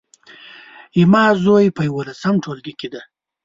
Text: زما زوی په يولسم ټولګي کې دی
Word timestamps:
زما 0.99 1.23
زوی 1.43 1.65
په 1.77 1.81
يولسم 1.89 2.35
ټولګي 2.43 2.73
کې 2.79 2.87
دی 2.93 3.01